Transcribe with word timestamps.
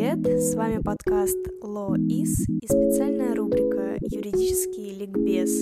привет! 0.00 0.40
С 0.40 0.54
вами 0.54 0.78
подкаст 0.78 1.36
Law 1.62 1.94
Is 1.94 2.30
и 2.48 2.66
специальная 2.66 3.34
рубрика 3.34 3.98
«Юридический 4.00 4.94
ликбез». 4.98 5.60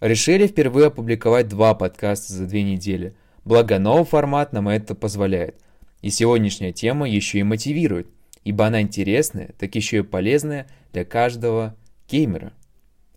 Решили 0.00 0.46
впервые 0.46 0.88
опубликовать 0.88 1.48
два 1.48 1.74
подкаста 1.74 2.32
за 2.34 2.46
две 2.46 2.62
недели. 2.62 3.16
Благо 3.44 3.80
новый 3.80 4.04
формат 4.04 4.52
нам 4.52 4.68
это 4.68 4.94
позволяет. 4.94 5.56
И 6.02 6.10
сегодняшняя 6.10 6.72
тема 6.72 7.08
еще 7.08 7.40
и 7.40 7.42
мотивирует, 7.42 8.06
ибо 8.44 8.66
она 8.66 8.80
интересная, 8.80 9.54
так 9.58 9.74
еще 9.74 9.98
и 9.98 10.02
полезная 10.02 10.68
для 10.92 11.04
каждого 11.04 11.74
геймера. 12.08 12.52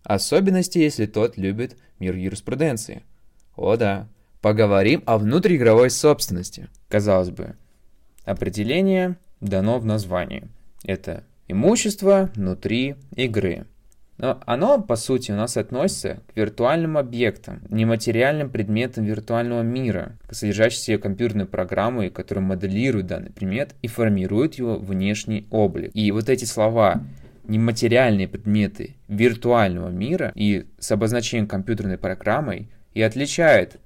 Особенности, 0.02 0.78
если 0.78 1.06
тот 1.06 1.36
любит 1.36 1.76
мир 2.00 2.16
юриспруденции. 2.16 3.04
О 3.56 3.76
да, 3.76 4.08
поговорим 4.44 5.02
о 5.06 5.16
внутриигровой 5.16 5.88
собственности. 5.88 6.68
Казалось 6.90 7.30
бы, 7.30 7.54
определение 8.26 9.16
дано 9.40 9.78
в 9.78 9.86
названии. 9.86 10.48
Это 10.84 11.24
имущество 11.48 12.30
внутри 12.36 12.96
игры. 13.16 13.64
Но 14.18 14.42
оно, 14.44 14.82
по 14.82 14.96
сути, 14.96 15.32
у 15.32 15.34
нас 15.34 15.56
относится 15.56 16.20
к 16.30 16.36
виртуальным 16.36 16.98
объектам, 16.98 17.62
нематериальным 17.70 18.50
предметам 18.50 19.04
виртуального 19.06 19.62
мира, 19.62 20.18
содержащим 20.30 21.00
компьютерные 21.00 21.46
программы, 21.46 22.10
которые 22.10 22.44
моделируют 22.44 23.06
данный 23.06 23.30
предмет 23.30 23.74
и 23.80 23.88
формируют 23.88 24.56
его 24.56 24.76
внешний 24.76 25.46
облик. 25.50 25.90
И 25.94 26.12
вот 26.12 26.28
эти 26.28 26.44
слова 26.44 27.02
нематериальные 27.44 28.28
предметы 28.28 28.96
виртуального 29.08 29.88
мира 29.88 30.32
и 30.34 30.66
с 30.78 30.92
обозначением 30.92 31.46
компьютерной 31.46 31.96
программой 31.96 32.68
и 32.92 33.00
отличают 33.00 33.78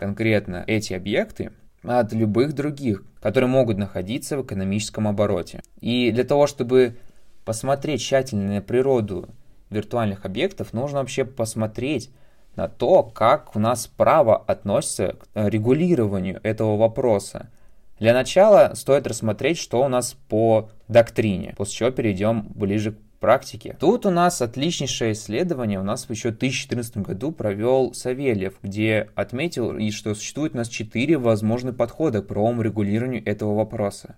конкретно 0.00 0.64
эти 0.66 0.94
объекты 0.94 1.52
от 1.82 2.14
любых 2.14 2.54
других, 2.54 3.04
которые 3.20 3.50
могут 3.50 3.76
находиться 3.76 4.38
в 4.38 4.42
экономическом 4.42 5.06
обороте. 5.06 5.62
И 5.82 6.10
для 6.10 6.24
того, 6.24 6.46
чтобы 6.46 6.96
посмотреть 7.44 8.00
тщательно 8.00 8.54
на 8.54 8.62
природу 8.62 9.28
виртуальных 9.68 10.24
объектов, 10.24 10.72
нужно 10.72 11.00
вообще 11.00 11.26
посмотреть 11.26 12.10
на 12.56 12.66
то, 12.66 13.02
как 13.02 13.54
у 13.54 13.58
нас 13.58 13.88
право 13.88 14.38
относится 14.38 15.16
к 15.18 15.26
регулированию 15.34 16.40
этого 16.42 16.78
вопроса. 16.78 17.50
Для 17.98 18.14
начала 18.14 18.72
стоит 18.74 19.06
рассмотреть, 19.06 19.58
что 19.58 19.84
у 19.84 19.88
нас 19.88 20.16
по 20.30 20.70
доктрине, 20.88 21.52
после 21.58 21.74
чего 21.74 21.90
перейдем 21.90 22.46
ближе 22.54 22.92
к 22.92 22.96
практике. 23.20 23.76
Тут 23.78 24.06
у 24.06 24.10
нас 24.10 24.42
отличнейшее 24.42 25.12
исследование, 25.12 25.78
у 25.78 25.84
нас 25.84 26.08
еще 26.08 26.30
в 26.30 26.38
2014 26.38 26.96
году 26.98 27.30
провел 27.30 27.94
Савельев, 27.94 28.54
где 28.62 29.10
отметил, 29.14 29.78
что 29.92 30.14
существует 30.14 30.54
у 30.54 30.56
нас 30.56 30.68
четыре 30.68 31.18
возможных 31.18 31.76
подхода 31.76 32.22
к 32.22 32.26
правовому 32.26 32.62
регулированию 32.62 33.22
этого 33.24 33.54
вопроса. 33.54 34.16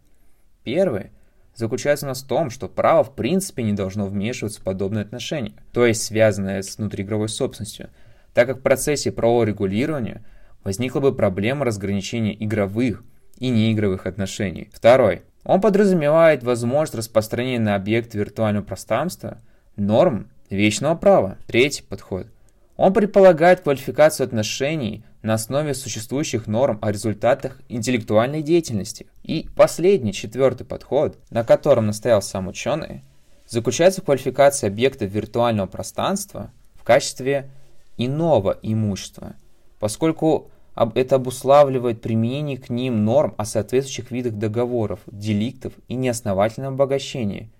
Первый 0.64 1.10
заключается 1.54 2.06
у 2.06 2.08
нас 2.08 2.22
в 2.22 2.26
том, 2.26 2.48
что 2.48 2.68
право 2.68 3.04
в 3.04 3.14
принципе 3.14 3.62
не 3.62 3.72
должно 3.72 4.06
вмешиваться 4.06 4.60
в 4.60 4.64
подобные 4.64 5.02
отношения, 5.02 5.52
то 5.72 5.84
есть 5.84 6.02
связанные 6.02 6.62
с 6.62 6.78
внутриигровой 6.78 7.28
собственностью, 7.28 7.90
так 8.32 8.46
как 8.46 8.58
в 8.58 8.62
процессе 8.62 9.12
правового 9.12 9.44
регулирования 9.44 10.24
возникла 10.64 11.00
бы 11.00 11.14
проблема 11.14 11.64
разграничения 11.64 12.34
игровых 12.42 13.04
и 13.38 13.50
неигровых 13.50 14.06
отношений. 14.06 14.70
Второй. 14.72 15.22
Он 15.44 15.60
подразумевает 15.60 16.42
возможность 16.44 16.94
распространения 16.94 17.58
на 17.58 17.74
объект 17.74 18.14
виртуального 18.14 18.64
пространства 18.64 19.38
норм 19.76 20.30
вечного 20.50 20.94
права. 20.94 21.38
Третий 21.46 21.82
подход. 21.82 22.26
Он 22.76 22.92
предполагает 22.92 23.60
квалификацию 23.60 24.26
отношений 24.26 25.04
на 25.22 25.34
основе 25.34 25.74
существующих 25.74 26.46
норм 26.46 26.78
о 26.80 26.90
результатах 26.90 27.60
интеллектуальной 27.68 28.42
деятельности. 28.42 29.06
И 29.22 29.48
последний, 29.56 30.12
четвертый 30.12 30.64
подход, 30.64 31.18
на 31.30 31.44
котором 31.44 31.86
настоял 31.86 32.22
сам 32.22 32.48
ученый, 32.48 33.04
заключается 33.46 34.00
в 34.00 34.04
квалификации 34.04 34.66
объекта 34.66 35.04
виртуального 35.04 35.66
пространства 35.66 36.50
в 36.74 36.84
качестве 36.84 37.50
иного 37.96 38.58
имущества, 38.62 39.34
поскольку 39.78 40.50
это 40.74 41.16
обуславливает 41.16 42.00
применение 42.00 42.56
к 42.56 42.70
ним 42.70 43.04
норм 43.04 43.34
о 43.36 43.44
соответствующих 43.44 44.10
видах 44.10 44.34
договоров, 44.34 45.00
деликтов 45.06 45.72
и 45.88 45.94
неосновательном 45.94 46.74
обогащении. 46.74 47.50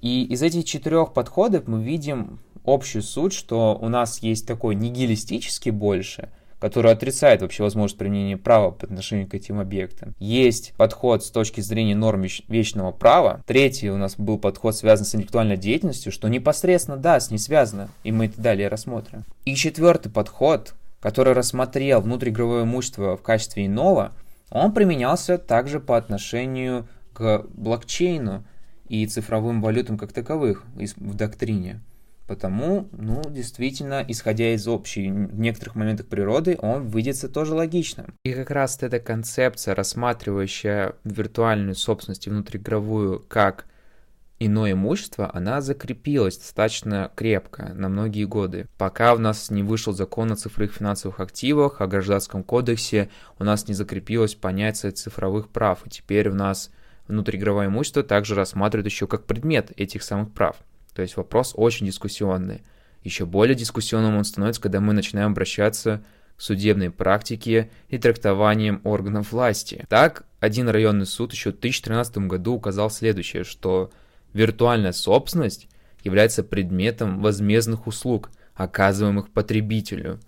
И 0.00 0.24
из 0.24 0.42
этих 0.42 0.64
четырех 0.64 1.12
подходов 1.12 1.68
мы 1.68 1.82
видим 1.82 2.40
общую 2.64 3.02
суть, 3.02 3.32
что 3.32 3.78
у 3.80 3.88
нас 3.88 4.18
есть 4.18 4.46
такой 4.46 4.74
нигилистический 4.74 5.70
больше, 5.70 6.28
который 6.60 6.92
отрицает 6.92 7.42
вообще 7.42 7.62
возможность 7.62 7.98
применения 7.98 8.36
права 8.36 8.70
по 8.70 8.84
отношению 8.84 9.28
к 9.28 9.34
этим 9.34 9.58
объектам. 9.58 10.14
Есть 10.18 10.74
подход 10.76 11.24
с 11.24 11.30
точки 11.30 11.60
зрения 11.60 11.96
норм 11.96 12.24
вечного 12.48 12.92
права. 12.92 13.42
Третий 13.46 13.90
у 13.90 13.96
нас 13.96 14.14
был 14.16 14.38
подход, 14.38 14.76
связан 14.76 15.04
с 15.04 15.14
интеллектуальной 15.14 15.56
деятельностью, 15.56 16.12
что 16.12 16.28
непосредственно, 16.28 16.96
да, 16.96 17.18
с 17.18 17.30
ней 17.30 17.38
связано, 17.38 17.88
и 18.04 18.12
мы 18.12 18.26
это 18.26 18.40
далее 18.40 18.68
рассмотрим. 18.68 19.24
И 19.44 19.54
четвертый 19.56 20.10
подход, 20.10 20.74
который 21.02 21.34
рассмотрел 21.34 22.00
внутриигровое 22.00 22.62
имущество 22.62 23.16
в 23.16 23.22
качестве 23.22 23.66
иного, 23.66 24.12
он 24.50 24.72
применялся 24.72 25.36
также 25.36 25.80
по 25.80 25.96
отношению 25.98 26.86
к 27.12 27.44
блокчейну 27.48 28.44
и 28.86 29.06
цифровым 29.06 29.60
валютам 29.60 29.98
как 29.98 30.12
таковых 30.12 30.64
в 30.74 31.14
доктрине. 31.14 31.80
Потому, 32.28 32.88
ну, 32.92 33.20
действительно, 33.28 34.04
исходя 34.06 34.54
из 34.54 34.68
общей 34.68 35.10
в 35.10 35.40
некоторых 35.40 35.74
моментах 35.74 36.06
природы, 36.06 36.56
он 36.60 36.86
выйдется 36.86 37.28
тоже 37.28 37.54
логичным. 37.54 38.14
И 38.22 38.32
как 38.32 38.50
раз 38.50 38.78
эта 38.80 39.00
концепция, 39.00 39.74
рассматривающая 39.74 40.94
виртуальную 41.02 41.74
собственность 41.74 42.28
и 42.28 42.30
внутриигровую 42.30 43.24
как 43.28 43.66
иное 44.46 44.72
имущество, 44.72 45.30
она 45.32 45.60
закрепилась 45.60 46.36
достаточно 46.36 47.10
крепко 47.14 47.72
на 47.74 47.88
многие 47.88 48.24
годы. 48.24 48.68
Пока 48.78 49.14
у 49.14 49.18
нас 49.18 49.50
не 49.50 49.62
вышел 49.62 49.92
закон 49.92 50.32
о 50.32 50.36
цифровых 50.36 50.74
финансовых 50.74 51.20
активах, 51.20 51.80
о 51.80 51.86
гражданском 51.86 52.42
кодексе, 52.42 53.08
у 53.38 53.44
нас 53.44 53.68
не 53.68 53.74
закрепилось 53.74 54.34
понятие 54.34 54.92
цифровых 54.92 55.48
прав. 55.48 55.86
И 55.86 55.90
теперь 55.90 56.28
у 56.28 56.34
нас 56.34 56.70
внутриигровое 57.08 57.66
имущество 57.66 58.02
также 58.02 58.34
рассматривают 58.34 58.86
еще 58.86 59.06
как 59.06 59.24
предмет 59.24 59.72
этих 59.76 60.02
самых 60.02 60.32
прав. 60.32 60.56
То 60.94 61.02
есть 61.02 61.16
вопрос 61.16 61.52
очень 61.56 61.86
дискуссионный. 61.86 62.62
Еще 63.02 63.26
более 63.26 63.54
дискуссионным 63.54 64.16
он 64.16 64.24
становится, 64.24 64.60
когда 64.60 64.80
мы 64.80 64.92
начинаем 64.92 65.32
обращаться 65.32 66.02
к 66.36 66.40
судебной 66.40 66.90
практике 66.90 67.70
и 67.88 67.98
трактованием 67.98 68.80
органов 68.84 69.32
власти. 69.32 69.84
Так, 69.88 70.24
один 70.40 70.68
районный 70.68 71.06
суд 71.06 71.32
еще 71.32 71.50
в 71.50 71.60
2013 71.60 72.18
году 72.18 72.54
указал 72.54 72.90
следующее, 72.90 73.44
что 73.44 73.90
Виртуальная 74.32 74.92
собственность 74.92 75.68
является 76.02 76.42
предметом 76.42 77.20
возмездных 77.20 77.86
услуг, 77.86 78.30
оказываемых 78.54 79.30
потребителю. 79.30 80.20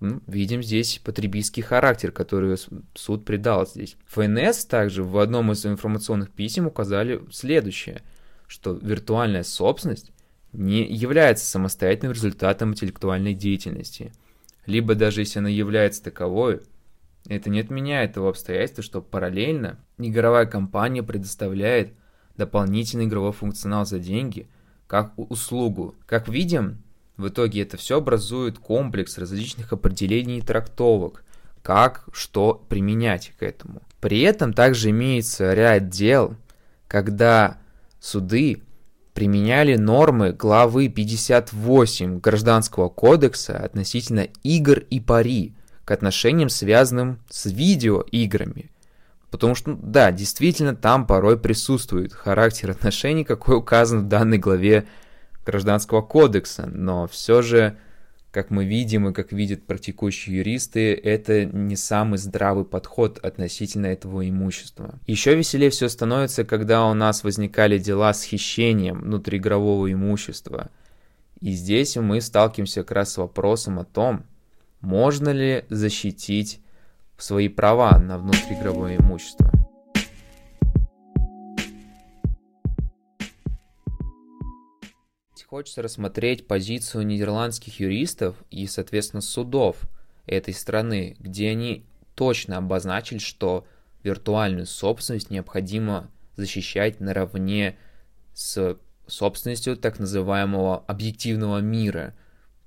Ну, 0.00 0.20
видим 0.26 0.62
здесь 0.62 1.00
потребительский 1.02 1.62
характер, 1.62 2.12
который 2.12 2.56
суд 2.94 3.24
придал 3.24 3.66
здесь. 3.66 3.96
ФНС 4.06 4.64
также 4.64 5.02
в 5.02 5.18
одном 5.18 5.50
из 5.50 5.66
информационных 5.66 6.30
писем 6.30 6.68
указали 6.68 7.20
следующее, 7.32 8.02
что 8.46 8.72
виртуальная 8.72 9.42
собственность 9.42 10.12
не 10.52 10.84
является 10.84 11.46
самостоятельным 11.46 12.12
результатом 12.12 12.70
интеллектуальной 12.72 13.34
деятельности. 13.34 14.12
Либо 14.66 14.94
даже 14.94 15.22
если 15.22 15.40
она 15.40 15.48
является 15.48 16.02
таковой, 16.02 16.60
это 17.26 17.50
не 17.50 17.60
отменяет 17.60 18.14
того 18.14 18.28
обстоятельства, 18.28 18.84
что 18.84 19.02
параллельно 19.02 19.78
игровая 19.98 20.46
компания 20.46 21.02
предоставляет 21.02 21.92
дополнительный 22.38 23.04
игровой 23.04 23.32
функционал 23.32 23.84
за 23.84 23.98
деньги, 23.98 24.48
как 24.86 25.12
услугу. 25.16 25.94
Как 26.06 26.28
видим, 26.28 26.78
в 27.18 27.28
итоге 27.28 27.62
это 27.62 27.76
все 27.76 27.98
образует 27.98 28.58
комплекс 28.58 29.18
различных 29.18 29.72
определений 29.72 30.38
и 30.38 30.42
трактовок, 30.42 31.24
как 31.62 32.04
что 32.12 32.64
применять 32.68 33.34
к 33.38 33.42
этому. 33.42 33.82
При 34.00 34.20
этом 34.20 34.54
также 34.54 34.90
имеется 34.90 35.52
ряд 35.52 35.90
дел, 35.90 36.36
когда 36.86 37.58
суды 38.00 38.62
применяли 39.12 39.74
нормы 39.74 40.32
главы 40.32 40.88
58 40.88 42.20
Гражданского 42.20 42.88
кодекса 42.88 43.58
относительно 43.58 44.28
игр 44.44 44.78
и 44.78 45.00
пари 45.00 45.54
к 45.84 45.90
отношениям, 45.90 46.48
связанным 46.48 47.18
с 47.28 47.46
видеоиграми– 47.46 48.70
Потому 49.30 49.54
что, 49.54 49.76
да, 49.80 50.10
действительно, 50.10 50.74
там 50.74 51.06
порой 51.06 51.38
присутствует 51.38 52.12
характер 52.12 52.70
отношений, 52.70 53.24
какой 53.24 53.56
указан 53.56 54.04
в 54.04 54.08
данной 54.08 54.38
главе 54.38 54.86
Гражданского 55.44 56.02
кодекса, 56.02 56.66
но 56.66 57.06
все 57.06 57.42
же, 57.42 57.76
как 58.30 58.50
мы 58.50 58.64
видим 58.64 59.08
и 59.08 59.12
как 59.12 59.32
видят 59.32 59.66
практикующие 59.66 60.38
юристы, 60.38 60.94
это 60.94 61.44
не 61.44 61.76
самый 61.76 62.18
здравый 62.18 62.64
подход 62.64 63.18
относительно 63.18 63.86
этого 63.86 64.28
имущества. 64.28 64.98
Еще 65.06 65.34
веселее 65.34 65.70
все 65.70 65.88
становится, 65.88 66.44
когда 66.44 66.86
у 66.86 66.94
нас 66.94 67.22
возникали 67.22 67.78
дела 67.78 68.14
с 68.14 68.22
хищением 68.22 69.02
внутриигрового 69.02 69.92
имущества. 69.92 70.70
И 71.40 71.52
здесь 71.52 71.96
мы 71.96 72.20
сталкиваемся 72.20 72.82
как 72.82 72.92
раз 72.92 73.12
с 73.12 73.18
вопросом 73.18 73.78
о 73.78 73.84
том, 73.84 74.24
можно 74.80 75.30
ли 75.30 75.64
защитить 75.68 76.60
свои 77.18 77.48
права 77.48 77.98
на 77.98 78.18
внутриигровое 78.18 78.96
имущество. 78.96 79.50
Хочется 85.48 85.80
рассмотреть 85.80 86.46
позицию 86.46 87.06
нидерландских 87.06 87.80
юристов 87.80 88.36
и, 88.50 88.66
соответственно, 88.66 89.22
судов 89.22 89.78
этой 90.26 90.52
страны, 90.52 91.16
где 91.18 91.48
они 91.48 91.86
точно 92.14 92.58
обозначили, 92.58 93.16
что 93.16 93.66
виртуальную 94.02 94.66
собственность 94.66 95.30
необходимо 95.30 96.10
защищать 96.36 97.00
наравне 97.00 97.78
с 98.34 98.78
собственностью 99.06 99.78
так 99.78 99.98
называемого 99.98 100.84
объективного 100.86 101.58
мира, 101.58 102.14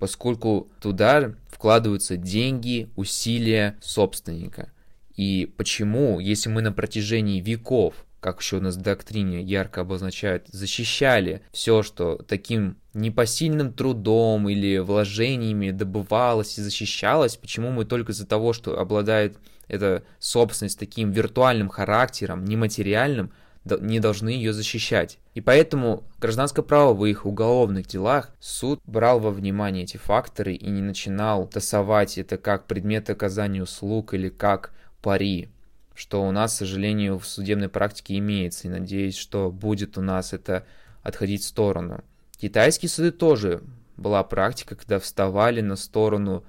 поскольку 0.01 0.67
туда 0.81 1.35
вкладываются 1.47 2.17
деньги, 2.17 2.89
усилия 2.95 3.77
собственника. 3.81 4.71
И 5.15 5.47
почему, 5.57 6.19
если 6.19 6.49
мы 6.49 6.63
на 6.63 6.71
протяжении 6.71 7.39
веков 7.39 7.93
как 8.19 8.39
еще 8.39 8.57
у 8.57 8.61
нас 8.61 8.75
в 8.75 8.81
доктрине 8.81 9.41
ярко 9.41 9.81
обозначают, 9.81 10.47
защищали 10.47 11.41
все, 11.51 11.81
что 11.81 12.17
таким 12.27 12.77
непосильным 12.93 13.73
трудом 13.73 14.47
или 14.47 14.77
вложениями 14.77 15.71
добывалось 15.71 16.57
и 16.57 16.61
защищалось, 16.61 17.35
почему 17.35 17.71
мы 17.71 17.85
только 17.85 18.11
из-за 18.11 18.27
того, 18.27 18.53
что 18.53 18.79
обладает 18.79 19.37
эта 19.67 20.03
собственность 20.19 20.77
таким 20.77 21.11
виртуальным 21.11 21.69
характером, 21.69 22.45
нематериальным, 22.45 23.31
не 23.65 23.99
должны 23.99 24.29
ее 24.29 24.53
защищать. 24.53 25.19
И 25.33 25.41
поэтому 25.41 26.03
гражданско-правовых 26.19 27.25
уголовных 27.25 27.87
делах 27.87 28.31
суд 28.39 28.79
брал 28.85 29.19
во 29.19 29.31
внимание 29.31 29.83
эти 29.83 29.97
факторы 29.97 30.53
и 30.53 30.69
не 30.69 30.81
начинал 30.81 31.47
тасовать 31.47 32.17
это 32.17 32.37
как 32.37 32.65
предмет 32.65 33.09
оказания 33.09 33.61
услуг 33.61 34.13
или 34.13 34.29
как 34.29 34.73
пари 35.01 35.49
что 35.93 36.23
у 36.23 36.31
нас, 36.31 36.55
к 36.55 36.57
сожалению, 36.57 37.19
в 37.19 37.27
судебной 37.27 37.69
практике 37.69 38.17
имеется, 38.17 38.67
и 38.67 38.71
надеюсь, 38.71 39.15
что 39.15 39.51
будет 39.51 39.99
у 39.99 40.01
нас 40.01 40.33
это 40.33 40.65
отходить 41.03 41.43
в 41.43 41.47
сторону. 41.47 42.03
Китайские 42.37 42.89
суды 42.89 43.11
тоже 43.11 43.61
была 43.97 44.23
практика, 44.23 44.75
когда 44.75 44.99
вставали 44.99 45.61
на 45.61 45.75
сторону 45.75 46.43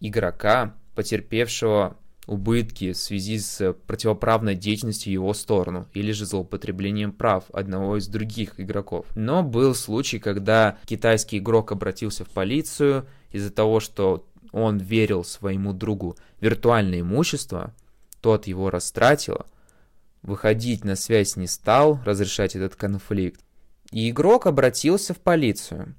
игрока, 0.00 0.74
потерпевшего 0.96 1.96
убытки 2.26 2.92
в 2.92 2.96
связи 2.96 3.38
с 3.38 3.72
противоправной 3.86 4.54
деятельностью 4.54 5.12
его 5.12 5.32
сторону 5.34 5.86
или 5.94 6.12
же 6.12 6.26
злоупотреблением 6.26 7.12
прав 7.12 7.44
одного 7.52 7.98
из 7.98 8.08
других 8.08 8.58
игроков. 8.58 9.06
Но 9.14 9.42
был 9.42 9.74
случай, 9.74 10.18
когда 10.18 10.78
китайский 10.86 11.38
игрок 11.38 11.72
обратился 11.72 12.24
в 12.24 12.28
полицию 12.28 13.06
из-за 13.30 13.50
того, 13.50 13.80
что 13.80 14.26
он 14.52 14.78
верил 14.78 15.24
своему 15.24 15.72
другу 15.72 16.16
виртуальное 16.40 17.00
имущество– 17.00 17.74
тот 18.26 18.48
его 18.48 18.70
растратил, 18.70 19.46
выходить 20.22 20.84
на 20.84 20.96
связь 20.96 21.36
не 21.36 21.46
стал, 21.46 22.00
разрешать 22.04 22.56
этот 22.56 22.74
конфликт. 22.74 23.40
И 23.92 24.10
игрок 24.10 24.48
обратился 24.48 25.14
в 25.14 25.18
полицию, 25.18 25.94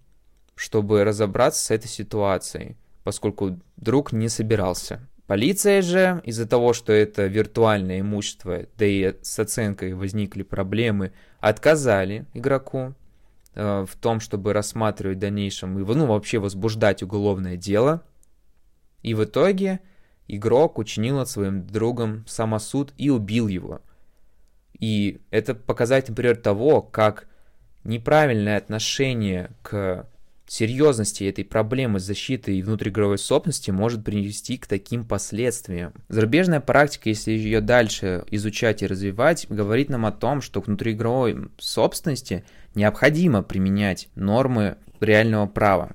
чтобы 0.53 1.05
разобраться 1.05 1.63
с 1.63 1.71
этой 1.71 1.87
ситуацией, 1.87 2.75
поскольку 3.05 3.61
друг 3.77 4.11
не 4.11 4.27
собирался. 4.27 5.07
Полиция 5.27 5.81
же, 5.81 6.21
из-за 6.23 6.47
того, 6.47 6.71
что 6.71 6.93
это 6.93 7.25
виртуальное 7.27 7.99
имущество, 7.99 8.65
да 8.77 8.85
и 8.85 9.13
с 9.21 9.37
оценкой 9.37 9.93
возникли 9.93 10.41
проблемы, 10.43 11.11
отказали 11.41 12.25
игроку 12.33 12.93
э, 13.53 13.85
в 13.85 13.97
том, 13.97 14.21
чтобы 14.21 14.53
рассматривать 14.53 15.17
в 15.17 15.19
дальнейшем, 15.19 15.77
ну, 15.77 16.05
вообще 16.05 16.39
возбуждать 16.39 17.03
уголовное 17.03 17.57
дело. 17.57 18.03
И 19.03 19.13
в 19.13 19.25
итоге 19.25 19.81
игрок 20.29 20.77
учинил 20.77 21.17
над 21.17 21.29
своим 21.29 21.67
другом 21.67 22.25
самосуд 22.25 22.93
и 22.97 23.09
убил 23.09 23.49
его. 23.49 23.81
И 24.79 25.19
это 25.29 25.55
показатель, 25.55 26.11
например, 26.11 26.37
того, 26.37 26.81
как 26.81 27.27
неправильное 27.83 28.57
отношение 28.57 29.51
к 29.61 30.07
серьезности 30.47 31.25
этой 31.25 31.43
проблемы 31.43 31.99
защиты 31.99 32.55
и 32.55 32.63
внутриигровой 32.63 33.17
собственности 33.17 33.71
может 33.71 34.03
привести 34.03 34.57
к 34.57 34.65
таким 34.65 35.05
последствиям. 35.05 35.93
Зарубежная 36.07 36.61
практика, 36.61 37.09
если 37.09 37.31
ее 37.31 37.61
дальше 37.61 38.23
изучать 38.31 38.81
и 38.81 38.87
развивать, 38.87 39.47
говорит 39.49 39.89
нам 39.89 40.05
о 40.05 40.11
том, 40.11 40.41
что 40.41 40.61
к 40.61 40.67
внутриигровой 40.67 41.49
собственности 41.57 42.45
необходимо 42.75 43.43
применять 43.43 44.07
нормы 44.15 44.77
реального 44.99 45.47
права, 45.47 45.91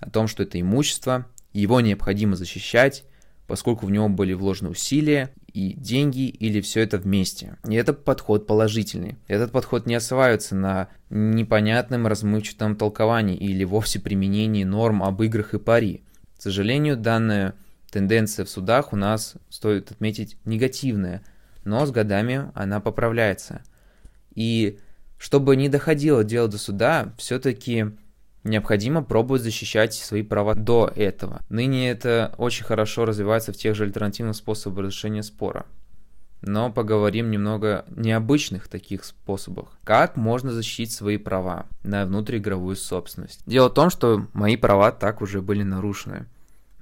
о 0.00 0.10
том, 0.10 0.26
что 0.26 0.42
это 0.42 0.60
имущество, 0.60 1.26
его 1.52 1.80
необходимо 1.80 2.36
защищать, 2.36 3.04
поскольку 3.52 3.84
в 3.84 3.90
него 3.90 4.08
были 4.08 4.32
вложены 4.32 4.70
усилия 4.70 5.28
и 5.52 5.74
деньги 5.74 6.26
или 6.26 6.62
все 6.62 6.80
это 6.80 6.96
вместе. 6.96 7.58
И 7.68 7.74
это 7.74 7.92
подход 7.92 8.46
положительный. 8.46 9.18
Этот 9.28 9.52
подход 9.52 9.84
не 9.84 9.94
осваивается 9.94 10.54
на 10.54 10.88
непонятном 11.10 12.06
размывчатом 12.06 12.76
толковании 12.76 13.36
или 13.36 13.64
вовсе 13.64 14.00
применении 14.00 14.64
норм 14.64 15.02
об 15.02 15.22
играх 15.22 15.52
и 15.52 15.58
пари. 15.58 16.02
К 16.38 16.40
сожалению, 16.40 16.96
данная 16.96 17.52
тенденция 17.90 18.46
в 18.46 18.48
судах 18.48 18.94
у 18.94 18.96
нас, 18.96 19.34
стоит 19.50 19.90
отметить, 19.90 20.38
негативная, 20.46 21.20
но 21.66 21.84
с 21.84 21.90
годами 21.90 22.50
она 22.54 22.80
поправляется. 22.80 23.60
И 24.34 24.78
чтобы 25.18 25.56
не 25.56 25.68
доходило 25.68 26.24
дело 26.24 26.48
до 26.48 26.56
суда, 26.56 27.12
все-таки 27.18 27.88
необходимо 28.44 29.02
пробовать 29.02 29.42
защищать 29.42 29.94
свои 29.94 30.22
права 30.22 30.54
до 30.54 30.90
этого. 30.94 31.40
Ныне 31.48 31.90
это 31.90 32.34
очень 32.38 32.64
хорошо 32.64 33.04
развивается 33.04 33.52
в 33.52 33.56
тех 33.56 33.74
же 33.74 33.84
альтернативных 33.84 34.36
способах 34.36 34.80
разрешения 34.80 35.22
спора. 35.22 35.66
Но 36.44 36.72
поговорим 36.72 37.30
немного 37.30 37.84
необычных 37.88 38.66
таких 38.66 39.04
способах. 39.04 39.78
Как 39.84 40.16
можно 40.16 40.50
защитить 40.50 40.90
свои 40.92 41.16
права 41.16 41.66
на 41.84 42.04
внутриигровую 42.04 42.74
собственность? 42.74 43.42
Дело 43.46 43.68
в 43.68 43.74
том, 43.74 43.90
что 43.90 44.26
мои 44.32 44.56
права 44.56 44.90
так 44.90 45.22
уже 45.22 45.40
были 45.40 45.62
нарушены. 45.62 46.26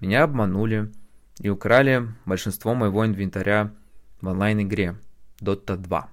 Меня 0.01 0.23
обманули 0.23 0.91
и 1.41 1.51
украли 1.51 2.09
большинство 2.25 2.75
моего 2.75 3.05
инвентаря 3.05 3.71
в 4.23 4.29
онлайн-игре 4.29 4.97
Dota 5.43 5.77
2. 5.77 6.09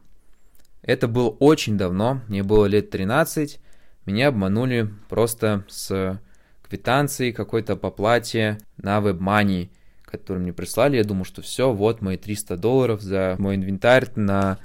Это 0.82 1.08
было 1.08 1.30
очень 1.30 1.78
давно, 1.78 2.22
мне 2.28 2.44
было 2.44 2.66
лет 2.66 2.90
13, 2.90 3.60
меня 4.08 4.30
обманули 4.30 4.90
просто 5.10 5.66
с 5.68 6.20
квитанцией 6.68 7.34
какой-то 7.34 7.76
по 7.76 7.92
плате 7.92 8.58
на 8.78 8.98
WebMoney, 9.00 9.70
который 10.04 10.40
мне 10.40 10.54
прислали. 10.54 10.98
Я 10.98 11.04
думал, 11.04 11.26
что 11.26 11.42
все, 11.42 11.72
вот 11.72 12.02
мои 12.02 12.18
300 12.18 12.58
долларов 12.58 13.02
за 13.02 13.36
мой 13.38 13.56
инвентарь 13.56 14.08
на 14.16 14.58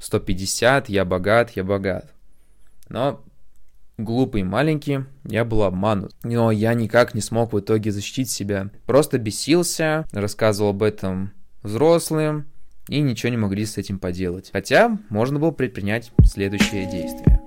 150, 0.00 0.88
я 0.88 1.04
богат, 1.04 1.50
я 1.50 1.64
богат. 1.64 2.12
Но 2.88 3.22
глупый 3.96 4.42
маленький, 4.42 5.00
я 5.24 5.44
был 5.44 5.62
обманут. 5.62 6.14
Но 6.22 6.50
я 6.50 6.74
никак 6.74 7.14
не 7.14 7.20
смог 7.20 7.52
в 7.52 7.60
итоге 7.60 7.90
защитить 7.90 8.30
себя. 8.30 8.70
Просто 8.86 9.18
бесился, 9.18 10.06
рассказывал 10.12 10.70
об 10.70 10.82
этом 10.82 11.32
взрослым, 11.62 12.46
и 12.88 13.00
ничего 13.00 13.30
не 13.30 13.36
могли 13.36 13.66
с 13.66 13.76
этим 13.76 13.98
поделать. 13.98 14.50
Хотя 14.52 14.98
можно 15.10 15.38
было 15.38 15.50
предпринять 15.50 16.10
следующее 16.24 16.90
действие. 16.90 17.37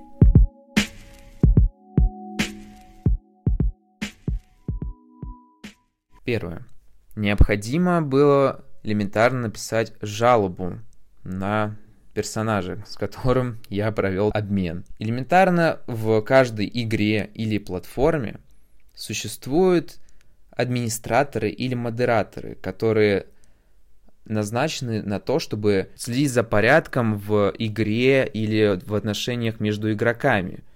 Первое. 6.24 6.66
Необходимо 7.16 8.00
было 8.00 8.64
элементарно 8.82 9.42
написать 9.42 9.92
жалобу 10.00 10.78
на 11.24 11.76
персонажа, 12.14 12.84
с 12.86 12.96
которым 12.96 13.58
я 13.68 13.90
провел 13.92 14.30
обмен. 14.32 14.84
Элементарно 14.98 15.80
в 15.86 16.20
каждой 16.22 16.70
игре 16.72 17.30
или 17.34 17.58
платформе 17.58 18.40
существуют 18.94 19.98
администраторы 20.50 21.48
или 21.48 21.74
модераторы, 21.74 22.54
которые 22.56 23.26
назначены 24.24 25.02
на 25.02 25.18
то, 25.18 25.38
чтобы 25.38 25.90
следить 25.96 26.30
за 26.30 26.44
порядком 26.44 27.18
в 27.18 27.52
игре 27.58 28.26
или 28.26 28.78
в 28.84 28.94
отношениях 28.94 29.58
между 29.60 29.92
игроками– 29.92 30.60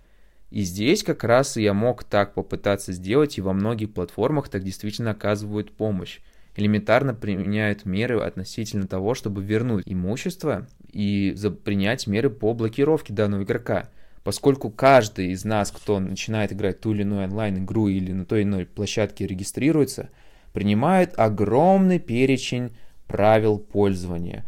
и 0.50 0.62
здесь 0.62 1.02
как 1.02 1.24
раз 1.24 1.56
я 1.56 1.74
мог 1.74 2.04
так 2.04 2.34
попытаться 2.34 2.92
сделать, 2.92 3.38
и 3.38 3.42
во 3.42 3.52
многих 3.52 3.92
платформах 3.92 4.48
так 4.48 4.62
действительно 4.62 5.10
оказывают 5.10 5.72
помощь. 5.72 6.20
Элементарно 6.54 7.14
применяют 7.14 7.84
меры 7.84 8.20
относительно 8.20 8.86
того, 8.86 9.14
чтобы 9.14 9.42
вернуть 9.42 9.82
имущество 9.86 10.66
и 10.90 11.36
принять 11.64 12.06
меры 12.06 12.30
по 12.30 12.54
блокировке 12.54 13.12
данного 13.12 13.42
игрока. 13.42 13.90
Поскольку 14.22 14.70
каждый 14.70 15.32
из 15.32 15.44
нас, 15.44 15.70
кто 15.70 16.00
начинает 16.00 16.52
играть 16.52 16.80
ту 16.80 16.92
или 16.92 17.02
иную 17.02 17.24
онлайн-игру 17.24 17.88
или 17.88 18.12
на 18.12 18.24
той 18.24 18.40
или 18.40 18.48
иной 18.48 18.66
площадке 18.66 19.26
регистрируется, 19.26 20.08
принимает 20.52 21.12
огромный 21.18 21.98
перечень 21.98 22.70
правил 23.06 23.58
пользования, 23.58 24.44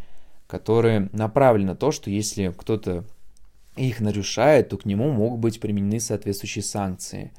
которые 0.46 1.10
направлены 1.12 1.72
на 1.72 1.76
то, 1.76 1.92
что 1.92 2.10
если 2.10 2.52
кто-то 2.56 3.04
их 3.87 4.00
нарушает, 4.00 4.68
то 4.68 4.76
к 4.76 4.85
нему 4.85 5.11
могут 5.11 5.40
быть 5.40 5.61
применены 5.61 6.00
соответствующие 6.00 6.62
санкции. 6.62 7.32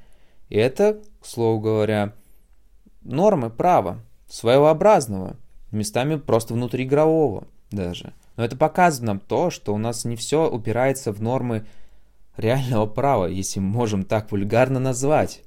И 0.49 0.57
это, 0.57 1.01
к 1.21 1.25
слову 1.25 1.59
говоря, 1.59 2.13
нормы 3.01 3.49
права. 3.49 3.99
своеобразного, 4.29 5.37
местами 5.71 6.15
просто 6.15 6.53
внутриигрового 6.53 7.47
даже. 7.71 8.13
Но 8.37 8.45
это 8.45 8.55
показывает 8.55 9.07
нам 9.07 9.19
то, 9.19 9.49
что 9.49 9.73
у 9.73 9.77
нас 9.77 10.05
не 10.05 10.15
все 10.15 10.49
упирается 10.49 11.11
в 11.11 11.21
нормы 11.21 11.65
реального 12.37 12.85
права, 12.85 13.25
если 13.25 13.59
можем 13.59 14.03
так 14.03 14.31
вульгарно 14.31 14.79
назвать. 14.79 15.41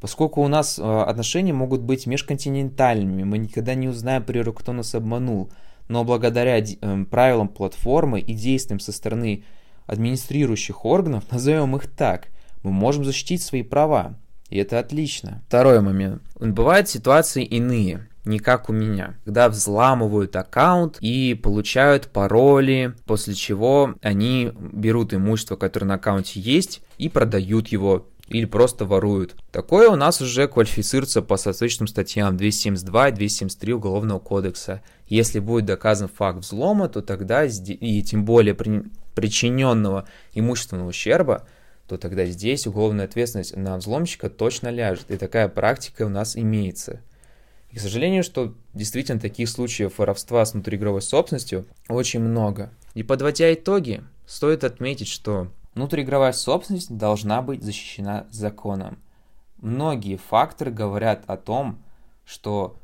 Поскольку 0.00 0.42
у 0.42 0.48
нас 0.48 0.78
э, 0.78 0.82
отношения 0.82 1.52
могут 1.52 1.82
быть 1.82 2.06
межконтинентальными, 2.06 3.22
мы 3.22 3.38
никогда 3.38 3.74
не 3.74 3.88
узнаем, 3.88 4.24
природу, 4.24 4.52
кто 4.52 4.72
нас 4.72 4.94
обманул. 4.94 5.50
Но 5.88 6.04
благодаря 6.04 6.58
э, 6.58 7.04
правилам 7.10 7.48
платформы 7.48 8.20
и 8.20 8.34
действиям 8.34 8.80
со 8.80 8.92
стороны 8.92 9.44
администрирующих 9.86 10.84
органов, 10.84 11.24
назовем 11.30 11.76
их 11.76 11.86
так, 11.86 12.28
мы 12.62 12.70
можем 12.70 13.04
защитить 13.04 13.42
свои 13.42 13.62
права. 13.62 14.18
И 14.48 14.58
это 14.58 14.78
отлично. 14.78 15.42
Второй 15.48 15.80
момент. 15.80 16.22
Бывают 16.38 16.88
ситуации 16.88 17.44
иные 17.44 18.06
не 18.24 18.38
как 18.38 18.68
у 18.68 18.72
меня, 18.72 19.16
когда 19.24 19.48
взламывают 19.48 20.36
аккаунт 20.36 20.98
и 21.00 21.34
получают 21.34 22.08
пароли, 22.08 22.94
после 23.04 23.34
чего 23.34 23.94
они 24.00 24.52
берут 24.54 25.12
имущество, 25.12 25.56
которое 25.56 25.86
на 25.86 25.94
аккаунте 25.94 26.40
есть, 26.40 26.82
и 26.98 27.08
продают 27.08 27.68
его 27.68 28.06
или 28.28 28.44
просто 28.46 28.86
воруют. 28.86 29.34
Такое 29.50 29.90
у 29.90 29.96
нас 29.96 30.20
уже 30.20 30.48
квалифицируется 30.48 31.20
по 31.20 31.36
соответствующим 31.36 31.88
статьям 31.88 32.36
272 32.36 33.08
и 33.08 33.12
273 33.12 33.74
Уголовного 33.74 34.20
кодекса. 34.20 34.82
Если 35.06 35.38
будет 35.38 35.66
доказан 35.66 36.08
факт 36.08 36.38
взлома, 36.38 36.88
то 36.88 37.02
тогда, 37.02 37.44
и 37.44 38.02
тем 38.02 38.24
более 38.24 38.54
при, 38.54 38.84
причиненного 39.14 40.08
имущественного 40.32 40.88
ущерба, 40.88 41.46
то 41.86 41.96
тогда 41.96 42.24
здесь 42.26 42.66
уголовная 42.66 43.04
ответственность 43.04 43.56
на 43.56 43.76
взломщика 43.76 44.30
точно 44.30 44.68
ляжет. 44.68 45.10
И 45.10 45.16
такая 45.16 45.48
практика 45.48 46.06
у 46.06 46.08
нас 46.08 46.36
имеется. 46.36 47.00
И, 47.70 47.76
к 47.76 47.80
сожалению, 47.80 48.22
что 48.22 48.54
действительно 48.74 49.20
таких 49.20 49.48
случаев 49.48 49.98
воровства 49.98 50.44
с 50.44 50.52
внутриигровой 50.52 51.02
собственностью 51.02 51.66
очень 51.88 52.20
много. 52.20 52.70
И 52.94 53.02
подводя 53.02 53.52
итоги, 53.52 54.04
стоит 54.26 54.64
отметить, 54.64 55.08
что 55.08 55.48
внутриигровая 55.74 56.32
собственность 56.32 56.96
должна 56.96 57.42
быть 57.42 57.62
защищена 57.62 58.26
законом. 58.30 58.98
Многие 59.56 60.16
факторы 60.16 60.70
говорят 60.70 61.24
о 61.26 61.36
том, 61.36 61.82
что 62.24 62.76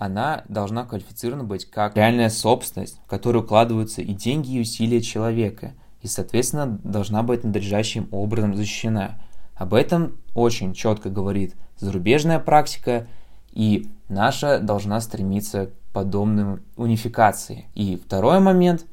она 0.00 0.42
должна 0.48 0.84
квалифицирована 0.84 1.44
быть 1.44 1.66
как 1.70 1.96
реальная 1.96 2.30
собственность, 2.30 3.00
в 3.04 3.08
которую 3.08 3.44
укладываются 3.44 4.02
и 4.02 4.12
деньги, 4.12 4.56
и 4.56 4.60
усилия 4.60 5.00
человека, 5.00 5.74
и, 6.02 6.08
соответственно, 6.08 6.80
должна 6.82 7.22
быть 7.22 7.44
надлежащим 7.44 8.08
образом 8.10 8.56
защищена. 8.56 9.20
Об 9.54 9.74
этом 9.74 10.16
очень 10.34 10.74
четко 10.74 11.10
говорит 11.10 11.54
зарубежная 11.78 12.40
практика– 12.40 13.06
и 13.52 13.88
наша 14.08 14.58
должна 14.58 15.00
стремиться 15.00 15.66
к 15.66 15.70
подобным 15.92 16.62
унификации. 16.76 17.66
И 17.74 17.96
второй 17.96 18.40
момент, 18.40 18.86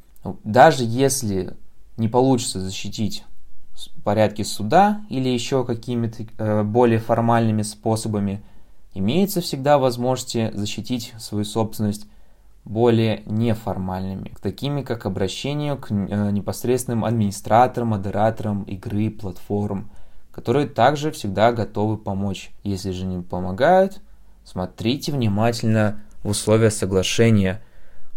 даже 0.43 0.83
если 0.83 1.55
не 1.97 2.07
получится 2.07 2.59
защитить 2.59 3.23
порядки 4.03 4.41
суда 4.41 5.01
или 5.09 5.29
еще 5.29 5.63
какими-то 5.63 6.25
э, 6.37 6.63
более 6.63 6.99
формальными 6.99 7.61
способами, 7.61 8.41
имеется 8.97 9.41
всегда 9.41 9.77
возможность 9.77 10.55
защитить 10.55 11.13
свою 11.19 11.45
собственность 11.45 12.07
более 12.65 13.23
неформальными, 13.25 14.33
такими 14.41 14.81
как 14.81 15.05
обращение 15.05 15.75
к 15.77 15.89
э, 15.89 16.31
непосредственным 16.31 17.05
администраторам, 17.05 17.89
модераторам 17.89 18.63
игры, 18.63 19.09
платформ, 19.09 19.89
которые 20.31 20.67
также 20.67 21.11
всегда 21.11 21.53
готовы 21.53 21.97
помочь. 21.97 22.51
Если 22.63 22.91
же 22.91 23.05
не 23.05 23.21
помогают, 23.21 24.01
Смотрите 24.47 25.11
внимательно 25.11 25.99
в 26.23 26.29
условия 26.29 26.71
соглашения 26.71 27.61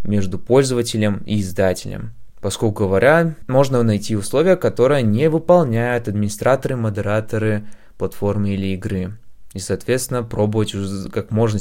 между 0.05 0.39
пользователем 0.39 1.25
и 1.27 1.41
издателем. 1.41 2.13
Поскольку 2.41 2.85
говоря, 2.85 3.35
можно 3.49 3.83
найти 3.83 4.15
условия, 4.15 4.55
которые 4.55 5.03
не 5.03 5.29
выполняют 5.29 6.07
администраторы, 6.07 6.77
модераторы 6.77 7.67
платформы 7.99 8.51
или 8.51 8.69
игры. 8.69 9.19
И, 9.53 9.59
соответственно, 9.59 10.23
пробовать 10.23 10.75
как 11.13 11.31
можно 11.31 11.59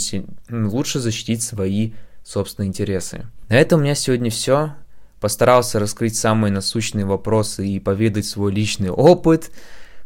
лучше 0.50 1.00
защитить 1.00 1.42
свои 1.42 1.94
собственные 2.24 2.70
интересы. 2.70 3.26
На 3.48 3.56
этом 3.56 3.80
у 3.80 3.84
меня 3.84 3.96
сегодня 3.96 4.30
все. 4.30 4.76
Постарался 5.20 5.80
раскрыть 5.80 6.16
самые 6.16 6.52
насущные 6.52 7.06
вопросы 7.06 7.68
и 7.68 7.80
поведать 7.80 8.26
свой 8.26 8.52
личный 8.52 8.90
опыт 8.90 9.52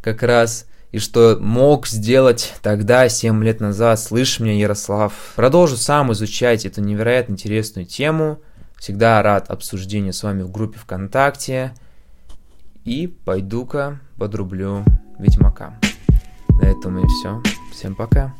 как 0.01 0.23
раз– 0.23 0.65
и 0.93 0.99
что 0.99 1.39
мог 1.41 1.87
сделать 1.87 2.53
тогда, 2.61 3.09
7 3.09 3.43
лет 3.43 3.59
назад, 3.59 3.99
слышь 3.99 4.39
меня, 4.39 4.53
Ярослав. 4.53 5.33
Продолжу 5.35 5.75
сам 5.75 6.13
изучать 6.13 6.67
эту 6.67 6.81
невероятно 6.81 7.33
интересную 7.33 7.87
тему. 7.87 8.39
Всегда 8.77 9.19
рад 9.23 9.49
обсуждению 9.49 10.13
с 10.13 10.21
вами 10.21 10.43
в 10.43 10.51
группе 10.51 10.77
ВКонтакте. 10.77 11.73
И 12.85 13.07
пойду-ка 13.07 13.99
подрублю 14.19 14.83
Ведьмака. 15.17 15.79
На 16.61 16.65
этом 16.65 16.99
и 16.99 17.07
все. 17.07 17.41
Всем 17.73 17.95
пока. 17.95 18.35